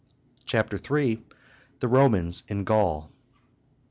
[0.47, 1.21] CHAPTER III.
[1.79, 3.11] THE ROMANS IN GAUL.